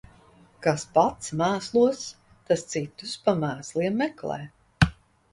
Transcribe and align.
Kas 0.67 0.83
pats 0.93 1.33
mēslos, 1.41 1.99
tas 2.51 2.63
citus 2.71 3.13
pa 3.27 3.35
mēsliem 3.43 3.99
meklē. 4.03 4.39